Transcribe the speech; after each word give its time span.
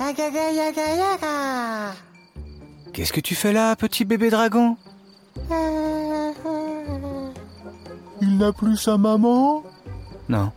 slash 0.00 0.16
people 0.16 0.72
today. 0.74 1.92
Qu'est-ce 2.92 3.12
que 3.12 3.20
tu 3.20 3.34
fais 3.34 3.52
là, 3.52 3.76
petit 3.76 4.04
bébé 4.04 4.30
dragon 4.30 4.76
Il 8.20 8.38
n'a 8.38 8.52
plus 8.52 8.76
sa 8.76 8.96
maman 8.96 9.62
Non. 10.28 10.50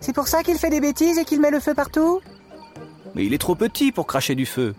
C'est 0.00 0.12
pour 0.12 0.28
ça 0.28 0.42
qu'il 0.42 0.58
fait 0.58 0.70
des 0.70 0.80
bêtises 0.80 1.18
et 1.18 1.24
qu'il 1.24 1.40
met 1.40 1.50
le 1.50 1.60
feu 1.60 1.74
partout 1.74 2.20
Mais 3.14 3.24
il 3.24 3.34
est 3.34 3.38
trop 3.38 3.54
petit 3.54 3.92
pour 3.92 4.06
cracher 4.06 4.34
du 4.34 4.46
feu. 4.46 4.74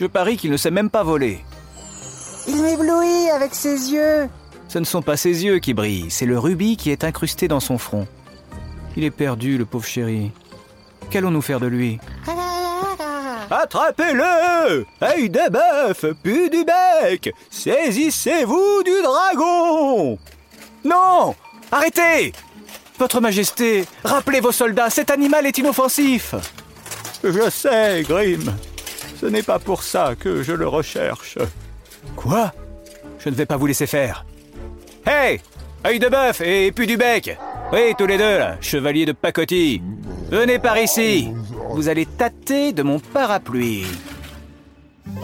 Je 0.00 0.06
parie 0.06 0.36
qu'il 0.36 0.50
ne 0.50 0.56
sait 0.56 0.70
même 0.70 0.90
pas 0.90 1.02
voler. 1.02 1.40
Il 2.48 2.62
m'éblouit 2.62 3.30
avec 3.34 3.54
ses 3.54 3.92
yeux. 3.92 4.28
Ce 4.68 4.78
ne 4.78 4.84
sont 4.84 5.02
pas 5.02 5.16
ses 5.16 5.44
yeux 5.44 5.58
qui 5.58 5.74
brillent, 5.74 6.10
c'est 6.10 6.26
le 6.26 6.38
rubis 6.38 6.76
qui 6.76 6.90
est 6.90 7.04
incrusté 7.04 7.48
dans 7.48 7.60
son 7.60 7.78
front. 7.78 8.06
Il 8.96 9.04
est 9.04 9.10
perdu, 9.10 9.58
le 9.58 9.64
pauvre 9.64 9.86
chéri. 9.86 10.30
Qu'allons-nous 11.10 11.42
faire 11.42 11.60
de 11.60 11.66
lui 11.66 11.98
Attrapez-le 13.50 14.84
Œil 15.02 15.30
de 15.30 15.50
bœuf, 15.50 16.04
pu 16.22 16.50
du 16.50 16.64
bec 16.64 17.32
Saisissez-vous 17.50 18.82
du 18.84 19.02
dragon 19.02 20.18
Non 20.84 21.34
Arrêtez 21.70 22.32
Votre 22.98 23.20
Majesté, 23.20 23.84
rappelez 24.04 24.40
vos 24.40 24.52
soldats, 24.52 24.90
cet 24.90 25.10
animal 25.10 25.46
est 25.46 25.58
inoffensif 25.58 26.34
Je 27.22 27.48
sais, 27.50 28.02
Grim. 28.02 28.52
Ce 29.20 29.26
n'est 29.26 29.42
pas 29.42 29.58
pour 29.58 29.82
ça 29.82 30.14
que 30.18 30.42
je 30.42 30.52
le 30.52 30.68
recherche. 30.68 31.38
Quoi? 32.16 32.52
Je 33.18 33.30
ne 33.30 33.34
vais 33.34 33.46
pas 33.46 33.56
vous 33.56 33.66
laisser 33.66 33.86
faire. 33.86 34.24
Hey 35.06 35.40
Œil 35.86 35.98
de 36.00 36.08
bœuf 36.08 36.40
et 36.40 36.72
pu 36.72 36.86
du 36.86 36.96
bec 36.96 37.38
Oui, 37.72 37.94
tous 37.96 38.06
les 38.06 38.18
deux, 38.18 38.38
là, 38.38 38.56
chevalier 38.60 39.06
de 39.06 39.12
pacotille. 39.12 39.82
Venez 40.30 40.58
par 40.58 40.76
ici. 40.78 41.28
Vous 41.76 41.90
allez 41.90 42.06
tâter 42.06 42.72
de 42.72 42.82
mon 42.82 42.98
parapluie. 42.98 43.84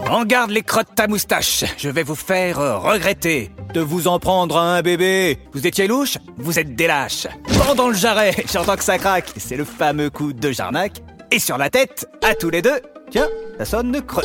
En 0.07 0.23
garde 0.23 0.51
les 0.51 0.61
crottes 0.61 0.99
à 0.99 1.07
moustache. 1.07 1.65
Je 1.79 1.89
vais 1.89 2.03
vous 2.03 2.13
faire 2.13 2.83
regretter 2.83 3.49
de 3.73 3.81
vous 3.81 4.07
en 4.07 4.19
prendre 4.19 4.57
à 4.57 4.75
un 4.75 4.83
bébé. 4.83 5.39
Vous 5.53 5.65
étiez 5.65 5.87
louche 5.87 6.19
Vous 6.37 6.59
êtes 6.59 6.75
des 6.75 6.85
lâches. 6.85 7.25
Pendant 7.65 7.87
le 7.87 7.95
jarret, 7.95 8.35
j'entends 8.53 8.75
que 8.75 8.83
ça 8.83 8.99
craque. 8.99 9.31
C'est 9.37 9.57
le 9.57 9.65
fameux 9.65 10.11
coup 10.11 10.31
de 10.31 10.51
Jarnac. 10.51 11.01
Et 11.31 11.39
sur 11.39 11.57
la 11.57 11.71
tête, 11.71 12.07
à 12.23 12.35
tous 12.35 12.51
les 12.51 12.61
deux. 12.61 12.79
Tiens, 13.09 13.29
ça 13.57 13.65
sonne 13.65 13.91
de 13.91 13.99
creux. 13.99 14.21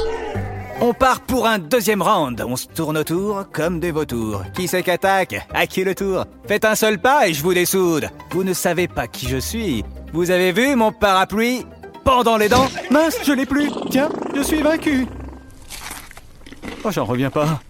On 0.82 0.92
part 0.92 1.22
pour 1.22 1.46
un 1.46 1.58
deuxième 1.58 2.02
round. 2.02 2.44
On 2.46 2.56
se 2.56 2.66
tourne 2.66 2.98
autour 2.98 3.46
comme 3.54 3.80
des 3.80 3.90
vautours. 3.90 4.44
Qui 4.52 4.68
c'est 4.68 4.82
qu'attaque 4.82 5.48
À 5.54 5.66
qui 5.66 5.82
le 5.82 5.94
tour? 5.94 6.26
Faites 6.46 6.66
un 6.66 6.74
seul 6.74 6.98
pas 6.98 7.26
et 7.26 7.32
je 7.32 7.42
vous 7.42 7.54
dessoude. 7.54 8.10
Vous 8.32 8.44
ne 8.44 8.52
savez 8.52 8.86
pas 8.86 9.06
qui 9.06 9.26
je 9.28 9.38
suis. 9.38 9.82
Vous 10.12 10.30
avez 10.30 10.52
vu 10.52 10.76
mon 10.76 10.92
parapluie? 10.92 11.64
Pendant 12.08 12.38
les 12.38 12.48
dents 12.48 12.68
Mince, 12.90 13.18
je 13.22 13.32
l'ai 13.32 13.44
plus. 13.44 13.70
Tiens, 13.90 14.08
je 14.34 14.40
suis 14.40 14.62
vaincu. 14.62 15.06
Oh, 16.82 16.90
j'en 16.90 17.04
reviens 17.04 17.28
pas. 17.28 17.60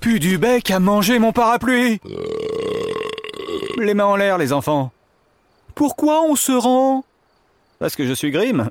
Pu 0.00 0.18
du 0.18 0.38
bec 0.38 0.72
à 0.72 0.80
manger 0.80 1.20
mon 1.20 1.32
parapluie. 1.32 2.00
Les 3.78 3.94
mains 3.94 4.06
en 4.06 4.16
l'air, 4.16 4.38
les 4.38 4.52
enfants. 4.52 4.90
Pourquoi 5.76 6.22
on 6.24 6.34
se 6.34 6.50
rend? 6.50 7.04
Parce 7.78 7.94
que 7.94 8.04
je 8.06 8.12
suis 8.12 8.32
Grimm. 8.32 8.70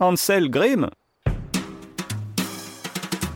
Ansel 0.00 0.50
Grimm. 0.50 0.90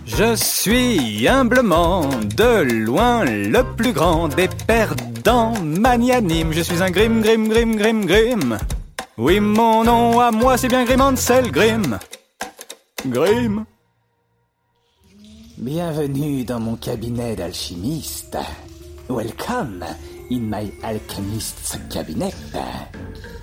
Je 0.05 0.35
suis 0.35 1.27
humblement, 1.29 2.11
de 2.37 2.63
loin, 2.85 3.25
le 3.25 3.63
plus 3.63 3.93
grand 3.93 4.29
des 4.29 4.49
perdants 4.67 5.55
magnanimes. 5.63 6.53
Je 6.53 6.61
suis 6.61 6.83
un 6.83 6.91
Grimm, 6.91 7.23
Grimm, 7.23 7.49
Grimm, 7.49 7.77
Grimm, 7.77 8.05
Grimm. 8.05 8.59
Oui, 9.19 9.41
mon 9.41 9.83
nom 9.83 10.21
à 10.21 10.31
moi, 10.31 10.57
c'est 10.57 10.69
bien 10.69 10.85
Grimm 10.85 11.01
Ansel 11.01 11.51
Grimm. 11.51 11.99
Grimm. 13.05 13.65
Bienvenue 15.57 16.45
dans 16.45 16.61
mon 16.61 16.77
cabinet 16.77 17.35
d'alchimiste. 17.35 18.39
Welcome 19.09 19.85
in 20.31 20.39
my 20.39 20.71
alchemist's 20.85 21.77
cabinet. 21.91 22.33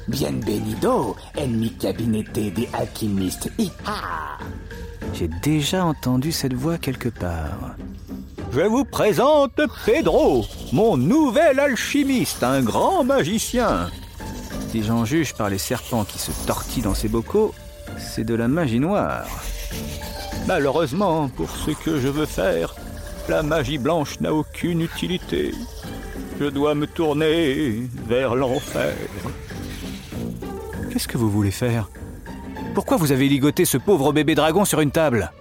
Bienvenido 0.07 1.17
en 1.37 1.47
mi 1.47 1.69
gabinete 1.77 2.53
de 2.53 2.67
alchimiste. 2.71 3.51
J'ai 5.13 5.27
déjà 5.43 5.83
entendu 5.83 6.31
cette 6.31 6.53
voix 6.53 6.77
quelque 6.77 7.09
part. 7.09 7.75
Je 8.53 8.61
vous 8.61 8.85
présente 8.85 9.59
Pedro, 9.85 10.45
mon 10.71 10.95
nouvel 10.95 11.59
alchimiste, 11.59 12.43
un 12.43 12.61
grand 12.61 13.03
magicien. 13.03 13.89
Si 14.75 14.83
j'en 14.83 15.05
juge 15.05 15.33
par 15.35 15.49
les 15.49 15.57
serpents 15.57 16.03
qui 16.03 16.19
se 16.19 16.31
tortillent 16.45 16.83
dans 16.83 16.93
ses 16.93 17.07
bocaux, 17.07 17.55
c'est 17.97 18.25
de 18.25 18.35
la 18.35 18.49
magie 18.49 18.81
noire. 18.81 19.25
Malheureusement, 20.47 21.29
pour 21.29 21.49
ce 21.49 21.71
que 21.71 21.97
je 21.97 22.09
veux 22.09 22.25
faire, 22.25 22.75
la 23.29 23.41
magie 23.41 23.77
blanche 23.77 24.19
n'a 24.19 24.33
aucune 24.33 24.81
utilité. 24.81 25.53
Je 26.41 26.47
dois 26.47 26.75
me 26.75 26.87
tourner 26.87 27.87
vers 28.05 28.35
l'enfer. 28.35 28.93
Qu'est-ce 30.91 31.07
que 31.07 31.17
vous 31.17 31.31
voulez 31.31 31.51
faire? 31.51 31.89
Pourquoi 32.73 32.97
vous 32.97 33.13
avez 33.13 33.29
ligoté 33.29 33.63
ce 33.63 33.77
pauvre 33.77 34.11
bébé 34.11 34.35
dragon 34.35 34.65
sur 34.65 34.81
une 34.81 34.91
table? 34.91 35.31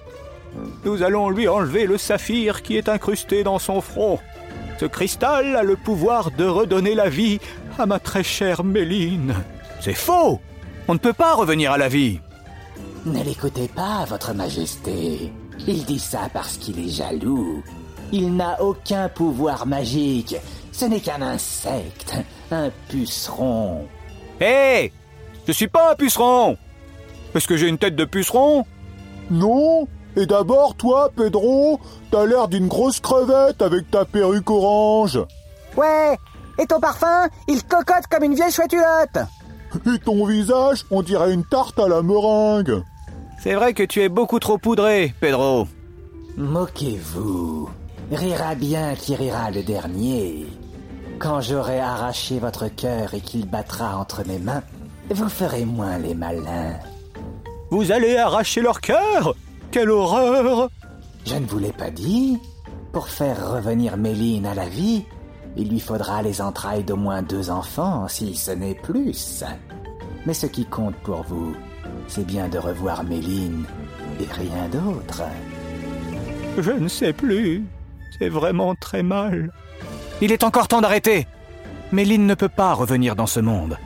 Nous 0.84 1.02
allons 1.02 1.28
lui 1.28 1.48
enlever 1.48 1.86
le 1.86 1.98
saphir 1.98 2.62
qui 2.62 2.76
est 2.76 2.88
incrusté 2.88 3.42
dans 3.42 3.58
son 3.58 3.80
front. 3.80 4.20
Ce 4.78 4.86
cristal 4.86 5.56
a 5.56 5.64
le 5.64 5.74
pouvoir 5.74 6.30
de 6.30 6.44
redonner 6.44 6.94
la 6.94 7.08
vie 7.08 7.40
à 7.78 7.86
ma 7.86 7.98
très 7.98 8.22
chère 8.22 8.64
Méline. 8.64 9.34
C'est 9.80 9.94
faux 9.94 10.40
On 10.88 10.94
ne 10.94 10.98
peut 10.98 11.12
pas 11.12 11.34
revenir 11.34 11.72
à 11.72 11.78
la 11.78 11.88
vie. 11.88 12.20
Ne 13.06 13.22
l'écoutez 13.22 13.68
pas, 13.68 14.04
Votre 14.08 14.32
Majesté. 14.34 15.32
Il 15.66 15.84
dit 15.84 15.98
ça 15.98 16.28
parce 16.32 16.56
qu'il 16.56 16.78
est 16.78 16.90
jaloux. 16.90 17.62
Il 18.12 18.36
n'a 18.36 18.62
aucun 18.62 19.08
pouvoir 19.08 19.66
magique. 19.66 20.36
Ce 20.72 20.84
n'est 20.84 21.00
qu'un 21.00 21.22
insecte, 21.22 22.14
un 22.50 22.70
puceron. 22.88 23.86
Hé 24.40 24.92
Je 25.46 25.52
suis 25.52 25.68
pas 25.68 25.92
un 25.92 25.94
puceron 25.94 26.56
Est-ce 27.34 27.46
que 27.46 27.56
j'ai 27.56 27.68
une 27.68 27.78
tête 27.78 27.96
de 27.96 28.04
puceron? 28.04 28.64
Non 29.30 29.86
Et 30.16 30.26
d'abord, 30.26 30.74
toi, 30.74 31.10
Pedro, 31.14 31.80
t'as 32.10 32.26
l'air 32.26 32.48
d'une 32.48 32.68
grosse 32.68 33.00
crevette 33.00 33.62
avec 33.62 33.90
ta 33.90 34.04
perruque 34.04 34.50
orange. 34.50 35.20
Ouais 35.76 36.16
Et 36.58 36.66
ton 36.66 36.80
parfum, 36.80 37.28
il 37.48 37.62
cocotte 37.64 38.06
comme 38.10 38.24
une 38.24 38.34
vieille 38.34 38.52
chouette 38.52 38.74
Et 39.86 39.98
ton 39.98 40.24
visage, 40.26 40.84
on 40.90 41.02
dirait 41.02 41.32
une 41.32 41.44
tarte 41.44 41.78
à 41.78 41.88
la 41.88 42.02
meringue. 42.02 42.82
C'est 43.42 43.54
vrai 43.54 43.74
que 43.74 43.82
tu 43.82 44.00
es 44.02 44.08
beaucoup 44.08 44.38
trop 44.38 44.58
poudré, 44.58 45.14
Pedro. 45.20 45.66
Moquez-vous. 46.36 47.68
Rira 48.10 48.54
bien 48.54 48.94
qui 48.94 49.14
rira 49.14 49.50
le 49.50 49.62
dernier. 49.62 50.46
Quand 51.18 51.40
j'aurai 51.40 51.80
arraché 51.80 52.38
votre 52.38 52.68
cœur 52.68 53.14
et 53.14 53.20
qu'il 53.20 53.48
battra 53.48 53.96
entre 53.96 54.26
mes 54.26 54.38
mains, 54.38 54.62
vous 55.10 55.28
ferez 55.28 55.64
moins 55.64 55.98
les 55.98 56.14
malins. 56.14 56.78
Vous 57.70 57.92
allez 57.92 58.16
arracher 58.16 58.60
leur 58.60 58.80
cœur? 58.80 59.34
Quelle 59.70 59.90
horreur 59.90 60.70
Je 61.26 61.34
ne 61.34 61.46
vous 61.46 61.58
l'ai 61.58 61.72
pas 61.72 61.90
dit. 61.90 62.38
Pour 62.92 63.08
faire 63.08 63.52
revenir 63.52 63.96
Méline 63.96 64.46
à 64.46 64.54
la 64.54 64.68
vie, 64.68 65.04
il 65.56 65.68
lui 65.68 65.80
faudra 65.80 66.22
les 66.22 66.40
entrailles 66.40 66.84
d'au 66.84 66.96
moins 66.96 67.22
deux 67.22 67.50
enfants, 67.50 68.08
si 68.08 68.34
ce 68.34 68.50
n'est 68.50 68.74
plus. 68.74 69.44
Mais 70.26 70.34
ce 70.34 70.46
qui 70.46 70.64
compte 70.64 70.96
pour 70.96 71.22
vous, 71.22 71.54
c'est 72.08 72.26
bien 72.26 72.48
de 72.48 72.58
revoir 72.58 73.04
Méline 73.04 73.64
et 74.20 74.26
rien 74.32 74.68
d'autre. 74.68 75.22
Je 76.58 76.72
ne 76.72 76.88
sais 76.88 77.12
plus. 77.12 77.64
C'est 78.18 78.28
vraiment 78.28 78.74
très 78.74 79.02
mal. 79.02 79.52
Il 80.20 80.32
est 80.32 80.44
encore 80.44 80.68
temps 80.68 80.80
d'arrêter. 80.80 81.26
Méline 81.92 82.26
ne 82.26 82.34
peut 82.34 82.48
pas 82.48 82.72
revenir 82.74 83.16
dans 83.16 83.26
ce 83.26 83.40
monde. 83.40 83.76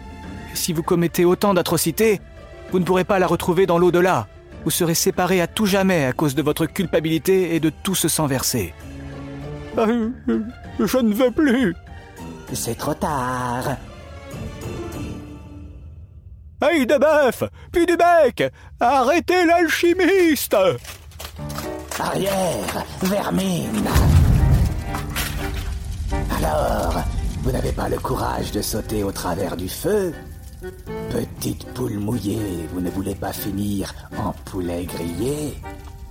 Si 0.55 0.73
vous 0.73 0.83
commettez 0.83 1.25
autant 1.25 1.55
d'atrocités, 1.55 2.21
vous 2.71 2.79
ne 2.79 2.85
pourrez 2.85 3.05
pas 3.05 3.19
la 3.19 3.27
retrouver 3.27 3.67
dans 3.67 3.79
l'au-delà. 3.79 4.27
Vous 4.65 4.71
serez 4.71 4.95
séparés 4.95 5.41
à 5.41 5.47
tout 5.47 5.67
jamais 5.67 6.05
à 6.05 6.13
cause 6.13 6.35
de 6.35 6.43
votre 6.43 6.67
culpabilité 6.67 7.55
et 7.55 7.61
de 7.61 7.71
tout 7.71 7.95
ce 7.95 8.09
sang 8.09 8.27
versé. 8.27 8.75
Je 9.87 10.99
ne 10.99 11.15
veux 11.15 11.31
plus. 11.31 11.75
C'est 12.53 12.77
trop 12.77 12.95
tard. 12.95 13.77
Aïe 16.61 16.87
de 16.87 16.99
bœuf 16.99 17.45
Puis 17.71 17.87
du 17.87 17.97
bec. 17.97 18.53
Arrêtez 18.81 19.45
l'alchimiste. 19.45 20.57
Arrière, 22.01 22.85
vermine. 23.03 23.89
Alors, 26.39 27.03
vous 27.43 27.53
n'avez 27.53 27.73
pas 27.73 27.89
le 27.89 27.99
courage 27.99 28.53
de 28.53 28.63
sauter 28.63 29.03
au 29.03 29.13
travers 29.13 29.57
du 29.57 29.69
feu? 29.69 30.13
Petite 31.11 31.67
poule 31.75 31.99
mouillée, 31.99 32.69
vous 32.73 32.81
ne 32.81 32.91
voulez 32.91 33.15
pas 33.15 33.33
finir 33.33 33.95
en 34.17 34.33
poulet 34.45 34.85
grillé? 34.85 35.55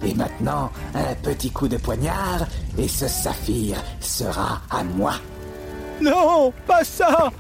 Et 0.04 0.14
maintenant, 0.14 0.72
un 0.94 1.16
petit 1.16 1.52
coup 1.52 1.68
de 1.68 1.78
poignard 1.78 2.46
et 2.78 2.88
ce 2.88 3.08
saphir 3.08 3.78
sera 4.00 4.62
à 4.70 4.84
moi. 4.84 5.14
Non, 6.02 6.54
pas 6.68 6.84
ça 6.84 7.32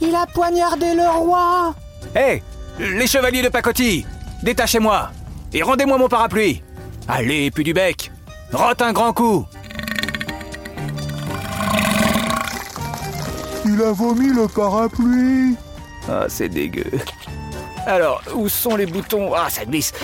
Il 0.00 0.14
a 0.14 0.26
poignardé 0.26 0.94
le 0.94 1.08
roi 1.08 1.74
Hé 2.14 2.40
Les 2.78 3.08
chevaliers 3.08 3.42
de 3.42 3.48
pacotille 3.48 4.06
Détachez-moi 4.44 5.10
Et 5.52 5.62
rendez-moi 5.62 5.98
mon 5.98 6.08
parapluie 6.08 6.62
Allez, 7.08 7.50
puis 7.50 7.64
du 7.64 7.72
bec 7.72 8.12
Rote 8.52 8.80
un 8.80 8.92
grand 8.92 9.12
coup 9.12 9.44
Il 13.64 13.82
a 13.82 13.92
vomi 13.92 14.28
le 14.28 14.48
parapluie. 14.48 15.54
Ah, 16.08 16.24
c'est 16.28 16.48
dégueu. 16.48 16.90
Alors, 17.88 18.22
où 18.34 18.50
sont 18.50 18.76
les 18.76 18.84
boutons 18.84 19.32
Ah, 19.34 19.48
ça 19.48 19.64
glisse 19.64 19.94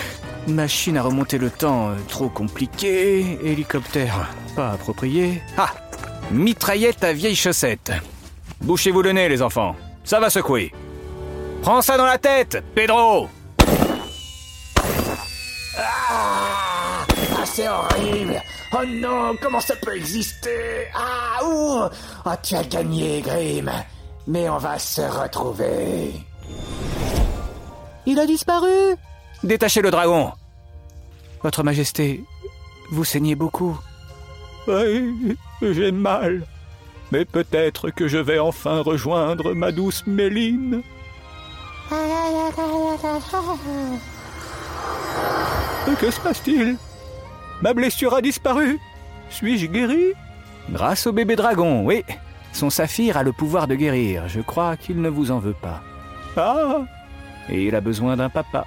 Machine 0.49 0.97
à 0.97 1.03
remonter 1.03 1.37
le 1.37 1.51
temps, 1.51 1.91
euh, 1.91 1.95
trop 2.09 2.31
compliqué. 2.31 3.39
Hélicoptère, 3.45 4.31
pas 4.57 4.71
approprié. 4.71 5.43
Ah 5.59 5.69
Mitraillette 6.31 7.05
à 7.05 7.13
vieille 7.13 7.37
chaussette. 7.37 7.93
Bouchez-vous 8.63 9.03
le 9.03 9.13
nez, 9.13 9.29
les 9.29 9.43
enfants. 9.43 9.77
Ça 10.03 10.19
va 10.19 10.31
secouer. 10.31 10.73
Prends 11.61 11.83
ça 11.83 11.99
dans 11.99 12.07
la 12.07 12.17
tête, 12.17 12.65
Pedro 12.75 13.29
Ah, 15.77 17.05
ah, 17.37 17.45
c'est 17.45 17.69
horrible 17.69 18.41
Oh 18.73 18.85
non, 18.87 19.37
comment 19.43 19.61
ça 19.61 19.77
peut 19.77 19.95
exister 19.95 20.89
Ah, 20.95 21.45
ouh 21.45 21.83
Oh, 22.25 22.31
tu 22.43 22.55
as 22.55 22.65
gagné, 22.65 23.21
Grim 23.21 23.71
Mais 24.27 24.49
on 24.49 24.57
va 24.59 24.79
se 24.79 25.03
retrouver. 25.03 26.15
Il 28.07 28.19
a 28.19 28.27
disparu 28.27 28.97
Détachez 29.43 29.83
le 29.83 29.91
dragon 29.91 30.33
Votre 31.43 31.63
Majesté, 31.63 32.23
vous 32.91 33.05
saignez 33.05 33.35
beaucoup. 33.35 33.79
Oui, 34.67 35.37
j'ai 35.63 35.93
mal. 35.93 36.47
Mais 37.13 37.25
peut-être 37.25 37.91
que 37.91 38.09
je 38.09 38.19
vais 38.19 38.39
enfin 38.39 38.81
rejoindre 38.81 39.55
ma 39.55 39.73
douce 39.73 40.07
Méline. 40.07 40.83
Que 46.01 46.11
se 46.11 46.19
passe-t-il? 46.21 46.77
Ma 47.61 47.75
blessure 47.75 48.15
a 48.15 48.23
disparu. 48.23 48.79
Suis-je 49.29 49.67
guéri? 49.67 50.13
Grâce 50.71 51.07
au 51.07 51.13
bébé 51.13 51.37
dragon, 51.37 51.85
oui. 51.85 52.03
Son 52.53 52.71
saphir 52.71 53.17
a 53.17 53.23
le 53.23 53.33
pouvoir 53.33 53.67
de 53.67 53.75
guérir. 53.75 54.29
Je 54.29 54.41
crois 54.41 54.77
qu'il 54.77 55.01
ne 55.03 55.09
vous 55.09 55.31
en 55.31 55.39
veut 55.39 55.57
pas. 55.61 55.83
Ah 56.37 56.85
Et 57.49 57.65
il 57.65 57.75
a 57.75 57.81
besoin 57.81 58.17
d'un 58.17 58.31
papa. 58.31 58.67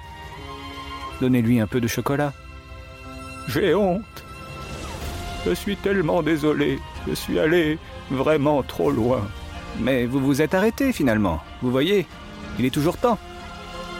Donnez-lui 1.20 1.60
un 1.60 1.66
peu 1.66 1.80
de 1.80 1.88
chocolat. 1.88 2.32
J'ai 3.48 3.74
honte. 3.74 4.24
Je 5.46 5.52
suis 5.52 5.76
tellement 5.76 6.22
désolé. 6.22 6.78
Je 7.08 7.14
suis 7.14 7.38
allé 7.38 7.78
vraiment 8.10 8.62
trop 8.62 8.90
loin. 8.90 9.22
Mais 9.80 10.06
vous 10.06 10.20
vous 10.20 10.42
êtes 10.42 10.54
arrêté 10.54 10.92
finalement. 10.92 11.40
Vous 11.62 11.70
voyez, 11.70 12.06
il 12.58 12.64
est 12.64 12.70
toujours 12.70 12.96
temps. 12.96 13.18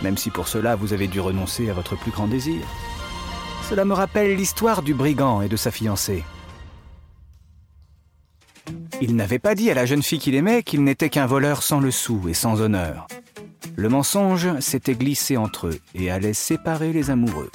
Même 0.03 0.17
si 0.17 0.31
pour 0.31 0.49
cela 0.49 0.77
vous 0.77 0.93
avez 0.93 1.09
dû 1.09 1.21
renoncer 1.21 1.71
à 1.71 1.73
votre 1.73 1.97
plus 1.97 2.11
grand 2.11 2.29
désir. 2.29 2.63
Cela 3.69 3.85
me 3.85 3.95
rappelle 3.95 4.37
l'histoire 4.37 4.83
du 4.83 4.95
brigand 4.95 5.43
et 5.43 5.49
de 5.49 5.57
sa 5.57 5.71
fiancée. 5.71 6.25
Il 9.01 9.15
n'avait 9.15 9.39
pas 9.39 9.55
dit 9.55 9.71
à 9.71 9.75
la 9.75 9.87
jeune 9.87 10.03
fille 10.03 10.19
qu'il 10.19 10.35
aimait 10.35 10.63
qu'il 10.63 10.83
n'était 10.83 11.09
qu'un 11.09 11.27
voleur 11.27 11.63
sans 11.63 11.81
le 11.81 11.91
sou 11.91 12.29
et 12.29 12.35
sans 12.35 12.61
honneur. 12.61 13.07
Le 13.79 13.89
mensonge 13.89 14.59
s'était 14.59 14.97
glissé 14.97 15.37
entre 15.37 15.69
eux 15.69 15.79
et 15.95 16.11
allait 16.11 16.33
séparer 16.33 16.93
les 16.93 17.11
amoureux. 17.11 17.49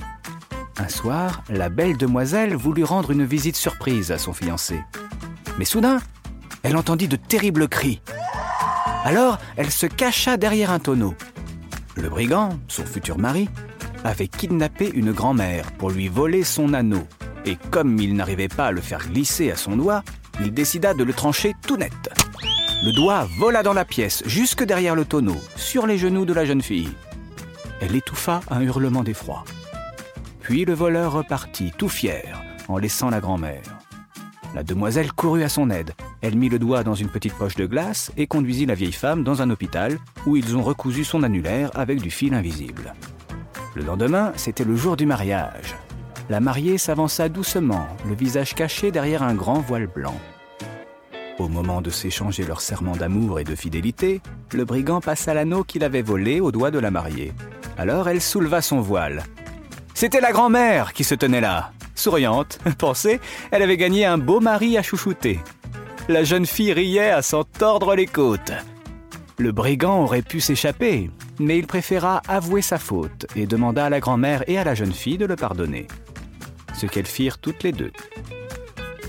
Un 0.77 0.87
soir, 0.87 1.43
la 1.49 1.67
belle 1.67 1.97
demoiselle 1.97 2.55
voulut 2.55 2.85
rendre 2.85 3.11
une 3.11 3.25
visite 3.25 3.57
surprise 3.57 4.09
à 4.09 4.17
son 4.17 4.31
fiancé. 4.31 4.79
Mais 5.59 5.65
soudain, 5.65 5.99
elle 6.63 6.77
entendit 6.77 7.09
de 7.09 7.17
terribles 7.17 7.67
cris. 7.67 8.01
Alors, 9.03 9.37
elle 9.57 9.69
se 9.69 9.85
cacha 9.85 10.37
derrière 10.37 10.71
un 10.71 10.79
tonneau. 10.79 11.13
Le 11.97 12.07
brigand, 12.07 12.57
son 12.69 12.85
futur 12.85 13.17
mari, 13.17 13.49
avait 14.05 14.29
kidnappé 14.29 14.91
une 14.93 15.11
grand-mère 15.11 15.73
pour 15.73 15.89
lui 15.89 16.07
voler 16.07 16.45
son 16.45 16.73
anneau. 16.73 17.05
Et 17.43 17.57
comme 17.69 17.99
il 17.99 18.15
n'arrivait 18.15 18.47
pas 18.47 18.67
à 18.67 18.71
le 18.71 18.79
faire 18.79 19.09
glisser 19.09 19.51
à 19.51 19.57
son 19.57 19.75
doigt, 19.75 20.03
il 20.39 20.53
décida 20.53 20.93
de 20.93 21.03
le 21.03 21.11
trancher 21.11 21.53
tout 21.67 21.75
net. 21.75 21.91
Le 22.83 22.91
doigt 22.91 23.25
vola 23.37 23.63
dans 23.63 23.71
la 23.71 23.85
pièce, 23.85 24.23
jusque 24.25 24.65
derrière 24.65 24.93
le 24.93 25.05
tonneau, 25.05 25.37
sur 25.55 25.87
les 25.87 25.97
genoux 25.97 26.25
de 26.25 26.33
la 26.33 26.43
jeune 26.43 26.61
fille. 26.61 26.91
Elle 27.79 27.95
étouffa 27.95 28.41
un 28.51 28.59
hurlement 28.59 29.03
d'effroi. 29.03 29.45
Puis 30.41 30.65
le 30.65 30.73
voleur 30.73 31.13
repartit, 31.13 31.71
tout 31.77 31.87
fier, 31.87 32.41
en 32.67 32.77
laissant 32.77 33.09
la 33.09 33.21
grand-mère. 33.21 33.63
La 34.53 34.63
demoiselle 34.63 35.13
courut 35.13 35.43
à 35.43 35.49
son 35.49 35.69
aide. 35.69 35.93
Elle 36.19 36.35
mit 36.35 36.49
le 36.49 36.59
doigt 36.59 36.83
dans 36.83 36.93
une 36.93 37.07
petite 37.07 37.35
poche 37.35 37.55
de 37.55 37.67
glace 37.67 38.11
et 38.17 38.27
conduisit 38.27 38.65
la 38.65 38.75
vieille 38.75 38.91
femme 38.91 39.23
dans 39.23 39.41
un 39.41 39.49
hôpital 39.49 39.97
où 40.25 40.35
ils 40.35 40.57
ont 40.57 40.61
recousu 40.61 41.05
son 41.05 41.23
annulaire 41.23 41.71
avec 41.75 42.01
du 42.01 42.11
fil 42.11 42.33
invisible. 42.33 42.95
Le 43.75 43.85
lendemain, 43.85 44.33
c'était 44.35 44.65
le 44.65 44.75
jour 44.75 44.97
du 44.97 45.05
mariage. 45.05 45.73
La 46.29 46.41
mariée 46.41 46.77
s'avança 46.77 47.29
doucement, 47.29 47.87
le 48.05 48.13
visage 48.13 48.55
caché 48.55 48.91
derrière 48.91 49.23
un 49.23 49.35
grand 49.35 49.61
voile 49.61 49.87
blanc. 49.87 50.19
Au 51.39 51.47
moment 51.47 51.81
de 51.81 51.89
s'échanger 51.89 52.45
leur 52.45 52.61
serment 52.61 52.95
d'amour 52.95 53.39
et 53.39 53.43
de 53.43 53.55
fidélité, 53.55 54.21
le 54.53 54.65
brigand 54.65 55.01
passa 55.01 55.33
l'anneau 55.33 55.63
qu'il 55.63 55.83
avait 55.83 56.03
volé 56.03 56.39
au 56.39 56.51
doigt 56.51 56.69
de 56.69 56.77
la 56.77 56.91
mariée. 56.91 57.33
Alors 57.77 58.07
elle 58.07 58.21
souleva 58.21 58.61
son 58.61 58.81
voile. 58.81 59.23
C'était 59.95 60.21
la 60.21 60.31
grand-mère 60.31 60.93
qui 60.93 61.03
se 61.03 61.15
tenait 61.15 61.41
là. 61.41 61.71
Souriante, 61.95 62.59
pensée, 62.77 63.19
elle 63.51 63.63
avait 63.63 63.77
gagné 63.77 64.05
un 64.05 64.19
beau 64.19 64.39
mari 64.39 64.77
à 64.77 64.83
chouchouter. 64.83 65.39
La 66.07 66.23
jeune 66.23 66.45
fille 66.45 66.73
riait 66.73 67.09
à 67.09 67.21
s'en 67.21 67.43
tordre 67.43 67.95
les 67.95 68.07
côtes. 68.07 68.51
Le 69.39 69.51
brigand 69.51 70.03
aurait 70.03 70.21
pu 70.21 70.39
s'échapper, 70.39 71.09
mais 71.39 71.57
il 71.57 71.65
préféra 71.65 72.21
avouer 72.27 72.61
sa 72.61 72.77
faute 72.77 73.25
et 73.35 73.47
demanda 73.47 73.85
à 73.85 73.89
la 73.89 73.99
grand-mère 73.99 74.43
et 74.47 74.59
à 74.59 74.63
la 74.63 74.75
jeune 74.75 74.93
fille 74.93 75.17
de 75.17 75.25
le 75.25 75.35
pardonner. 75.35 75.87
Ce 76.75 76.85
qu'elles 76.85 77.07
firent 77.07 77.39
toutes 77.39 77.63
les 77.63 77.71
deux. 77.71 77.91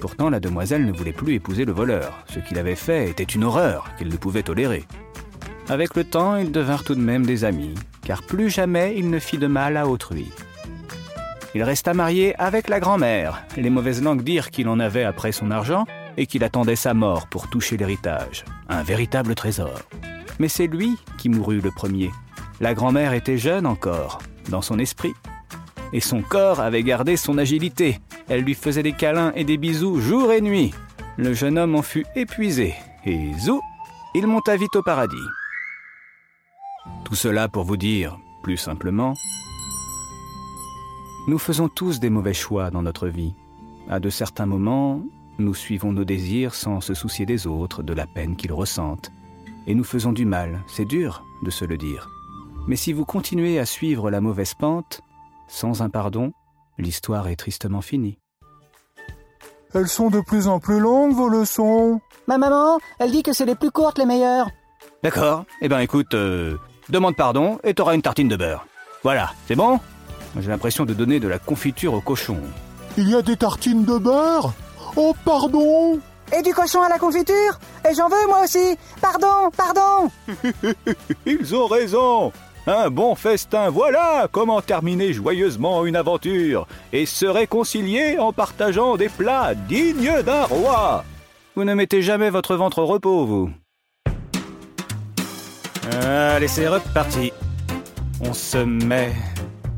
Pourtant, 0.01 0.31
la 0.31 0.41
demoiselle 0.41 0.85
ne 0.85 0.93
voulait 0.93 1.13
plus 1.13 1.35
épouser 1.35 1.65
le 1.65 1.73
voleur. 1.73 2.25
Ce 2.33 2.39
qu'il 2.39 2.59
avait 2.59 2.75
fait 2.75 3.09
était 3.11 3.23
une 3.23 3.45
horreur 3.45 3.91
qu'elle 3.99 4.09
ne 4.09 4.17
pouvait 4.17 4.43
tolérer. 4.43 4.85
Avec 5.69 5.95
le 5.95 6.05
temps, 6.05 6.37
ils 6.37 6.53
devinrent 6.53 6.85
tout 6.85 6.95
de 6.95 7.01
même 7.01 7.25
des 7.25 7.45
amis, 7.45 7.75
car 8.03 8.23
plus 8.23 8.51
jamais 8.51 8.95
il 8.97 9.09
ne 9.09 9.19
fit 9.19 9.39
de 9.39 9.47
mal 9.47 9.77
à 9.77 9.87
autrui. 9.87 10.29
Il 11.55 11.63
resta 11.63 11.95
marié 11.95 12.35
avec 12.39 12.69
la 12.69 12.81
grand-mère. 12.81 13.45
Les 13.57 13.71
mauvaises 13.71 14.03
langues 14.03 14.23
dirent 14.23 14.51
qu'il 14.51 14.69
en 14.69 14.81
avait 14.81 15.05
après 15.05 15.33
son 15.33 15.51
argent 15.51 15.87
et 16.17 16.27
qu'il 16.27 16.45
attendait 16.45 16.77
sa 16.77 16.95
mort 16.95 17.29
pour 17.29 17.49
toucher 17.49 17.77
l'héritage. 17.77 18.45
Un 18.69 18.83
véritable 18.83 19.35
trésor. 19.35 19.81
Mais 20.39 20.49
c'est 20.49 20.67
lui 20.67 20.97
qui 21.17 21.29
mourut 21.29 21.61
le 21.61 21.71
premier. 21.71 22.11
La 22.61 22.75
grand-mère 22.75 23.13
était 23.13 23.39
jeune 23.39 23.67
encore, 23.67 24.19
dans 24.49 24.63
son 24.63 24.79
esprit. 24.79 25.15
Et 25.93 26.01
son 26.01 26.23
corps 26.23 26.61
avait 26.61 26.83
gardé 26.83 27.17
son 27.17 27.39
agilité. 27.39 28.01
Elle 28.29 28.43
lui 28.43 28.55
faisait 28.55 28.83
des 28.83 28.93
câlins 28.93 29.33
et 29.35 29.45
des 29.45 29.59
bisous 29.59 30.01
jour 30.01 30.33
et 30.33 30.41
nuit. 30.41 30.73
Le 31.17 31.35
jeune 31.35 31.59
homme 31.59 31.75
en 31.75 31.83
fut 31.83 32.07
épuisé. 32.17 32.75
Et 33.05 33.33
zou, 33.39 33.61
il 34.15 34.27
monta 34.27 34.57
vite 34.57 34.75
au 34.77 34.83
paradis. 34.83 35.17
Tout 37.05 37.15
cela 37.15 37.49
pour 37.49 37.65
vous 37.65 37.77
dire, 37.77 38.19
plus 38.43 38.57
simplement, 38.57 39.15
nous 41.27 41.39
faisons 41.39 41.69
tous 41.69 42.01
des 42.01 42.11
mauvais 42.11 42.35
choix 42.35 42.71
dans 42.71 42.83
notre 42.83 43.09
vie. 43.09 43.35
À 43.89 44.01
de 44.01 44.11
certains 44.11 44.47
moments, 44.47 45.03
nous 45.39 45.55
suivons 45.55 45.93
nos 45.93 46.05
désirs 46.05 46.55
sans 46.55 46.81
se 46.81 46.95
soucier 46.95 47.27
des 47.27 47.47
autres, 47.47 47.83
de 47.83 47.93
la 47.93 48.07
peine 48.07 48.37
qu'ils 48.37 48.53
ressentent. 48.53 49.11
Et 49.67 49.75
nous 49.75 49.85
faisons 49.85 50.13
du 50.13 50.25
mal, 50.25 50.63
c'est 50.67 50.85
dur 50.85 51.25
de 51.43 51.51
se 51.51 51.65
le 51.65 51.77
dire. 51.77 52.09
Mais 52.67 52.77
si 52.77 52.93
vous 52.93 53.05
continuez 53.05 53.59
à 53.59 53.67
suivre 53.67 54.11
la 54.11 54.21
mauvaise 54.21 54.55
pente, 54.55 55.03
sans 55.49 55.83
un 55.83 55.91
pardon, 55.91 56.33
l'histoire 56.79 57.29
est 57.29 57.37
tristement 57.37 57.81
finie. 57.81 58.19
Elles 59.75 59.89
sont 59.89 60.09
de 60.09 60.21
plus 60.21 60.47
en 60.47 60.61
plus 60.61 60.79
longues, 60.79 61.15
vos 61.15 61.29
leçons. 61.29 62.01
Ma 62.29 62.39
maman, 62.39 62.79
elle 63.01 63.11
dit 63.11 63.23
que 63.23 63.33
c'est 63.33 63.45
les 63.45 63.57
plus 63.57 63.71
courtes 63.73 63.99
les 63.99 64.07
meilleures. 64.07 64.49
D'accord, 65.03 65.45
eh 65.61 65.69
ben 65.69 65.81
écoute, 65.81 66.15
euh, 66.15 66.57
demande 66.89 67.17
pardon 67.17 67.59
et 67.65 67.75
t'auras 67.75 67.95
une 67.95 68.03
tartine 68.03 68.29
de 68.29 68.37
beurre. 68.37 68.67
Voilà, 69.03 69.33
c'est 69.49 69.57
bon? 69.57 69.81
J'ai 70.41 70.49
l'impression 70.49 70.85
de 70.85 70.95
donner 70.95 71.21
de 71.21 71.29
la 71.29 71.39
confiture 71.39 71.95
au 71.95 72.01
cochon. 72.01 72.39
Il 72.97 73.09
y 73.09 73.15
a 73.15 73.23
des 73.23 73.37
tartines 73.37 73.85
de 73.85 73.99
beurre? 73.99 74.53
Oh, 74.97 75.15
pardon 75.25 75.99
Et 76.37 76.43
du 76.43 76.55
cochon 76.55 76.83
à 76.83 76.89
la 76.89 76.99
confiture? 76.99 77.59
Et 77.89 77.95
j'en 77.95 78.09
veux 78.09 78.27
moi 78.29 78.45
aussi 78.45 78.77
Pardon, 79.01 79.51
pardon 79.57 80.11
Ils 81.27 81.55
ont 81.55 81.67
raison 81.67 82.33
un 82.67 82.91
bon 82.91 83.15
festin, 83.15 83.69
voilà 83.69 84.29
comment 84.31 84.63
terminer 84.63 85.13
joyeusement 85.13 85.85
une 85.85 85.97
aventure 85.97 86.67
et 86.93 87.07
se 87.07 87.27
réconcilier 87.27 88.19
en 88.19 88.33
partageant 88.33 88.97
des 88.97 89.09
plats 89.09 89.55
dignes 89.55 90.23
d'un 90.23 90.45
roi. 90.45 91.05
Vous 91.57 91.65
ne 91.65 91.75
mettez 91.75 92.03
jamais 92.03 92.31
votre 92.31 92.57
ventre 92.57 92.81
au 92.81 92.87
repos, 92.87 93.27
vous. 93.27 93.51
Allez, 96.03 96.49
c'est 96.49 96.69
reparti. 96.69 97.33
On 98.21 98.33
se 98.33 98.59
met 98.59 99.13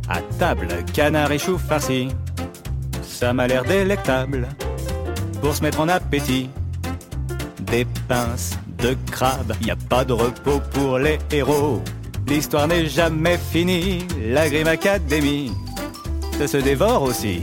à 0.08 0.20
table, 0.38 0.68
canard 0.94 1.32
et 1.32 1.38
chou 1.38 1.58
farci. 1.58 2.08
Ça 3.02 3.32
m'a 3.32 3.46
l'air 3.46 3.64
délectable 3.64 4.48
pour 5.40 5.54
se 5.54 5.62
mettre 5.62 5.80
en 5.80 5.88
appétit. 5.88 6.48
Des 7.60 7.84
pinces 8.08 8.56
de 8.78 8.96
crabe, 9.10 9.54
y 9.62 9.70
a 9.70 9.76
pas 9.76 10.04
de 10.04 10.12
repos 10.12 10.60
pour 10.72 10.98
les 10.98 11.18
héros. 11.32 11.82
L'histoire 12.28 12.66
n'est 12.66 12.86
jamais 12.86 13.38
finie, 13.38 14.04
la 14.20 14.48
Grim 14.48 14.66
Academy, 14.66 15.52
ça 16.36 16.48
se 16.48 16.56
dévore 16.56 17.02
aussi. 17.02 17.40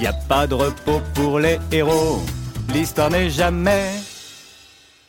Y 0.00 0.06
a 0.06 0.12
pas 0.12 0.46
de 0.46 0.54
repos 0.54 1.00
pour 1.14 1.40
les 1.40 1.58
héros, 1.72 2.22
l'histoire 2.72 3.10
n'est 3.10 3.30
jamais 3.30 3.90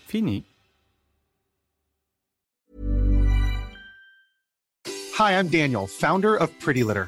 finie. 0.08 0.44
Hi, 5.18 5.32
I'm 5.32 5.48
Daniel, 5.48 5.88
founder 5.88 6.36
of 6.36 6.50
Pretty 6.60 6.84
Litter. 6.84 7.08